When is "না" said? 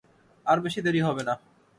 1.23-1.33